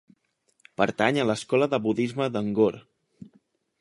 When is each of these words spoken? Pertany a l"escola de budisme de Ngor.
Pertany 0.81 1.19
a 1.23 1.25
l"escola 1.27 1.67
de 1.75 1.81
budisme 1.85 2.29
de 2.39 2.43
Ngor. 2.49 2.81